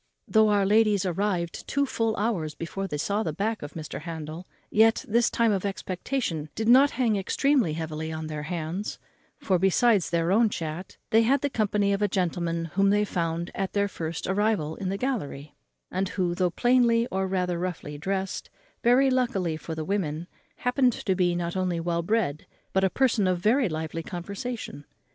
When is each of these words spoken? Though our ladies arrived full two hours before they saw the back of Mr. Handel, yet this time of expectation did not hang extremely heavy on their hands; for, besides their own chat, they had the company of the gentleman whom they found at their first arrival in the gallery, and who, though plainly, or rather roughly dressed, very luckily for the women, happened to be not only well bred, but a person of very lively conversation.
Though 0.27 0.49
our 0.49 0.65
ladies 0.65 1.05
arrived 1.05 1.71
full 1.71 1.85
two 1.85 2.15
hours 2.19 2.55
before 2.55 2.87
they 2.87 2.97
saw 2.97 3.21
the 3.21 3.31
back 3.31 3.61
of 3.61 3.73
Mr. 3.75 4.01
Handel, 4.01 4.47
yet 4.71 5.05
this 5.07 5.29
time 5.29 5.51
of 5.51 5.63
expectation 5.63 6.49
did 6.55 6.67
not 6.67 6.89
hang 6.97 7.17
extremely 7.17 7.73
heavy 7.73 8.11
on 8.11 8.25
their 8.25 8.41
hands; 8.41 8.97
for, 9.37 9.59
besides 9.59 10.09
their 10.09 10.31
own 10.31 10.49
chat, 10.49 10.97
they 11.11 11.21
had 11.21 11.41
the 11.41 11.51
company 11.51 11.93
of 11.93 11.99
the 11.99 12.07
gentleman 12.07 12.65
whom 12.73 12.89
they 12.89 13.05
found 13.05 13.51
at 13.53 13.73
their 13.73 13.87
first 13.87 14.25
arrival 14.25 14.75
in 14.77 14.89
the 14.89 14.97
gallery, 14.97 15.53
and 15.91 16.09
who, 16.09 16.33
though 16.33 16.49
plainly, 16.49 17.05
or 17.11 17.27
rather 17.27 17.59
roughly 17.59 17.99
dressed, 17.99 18.49
very 18.81 19.11
luckily 19.11 19.55
for 19.55 19.75
the 19.75 19.85
women, 19.85 20.25
happened 20.55 20.93
to 20.93 21.13
be 21.13 21.35
not 21.35 21.55
only 21.55 21.79
well 21.79 22.01
bred, 22.01 22.47
but 22.73 22.83
a 22.83 22.89
person 22.89 23.27
of 23.27 23.37
very 23.37 23.69
lively 23.69 24.01
conversation. 24.01 24.83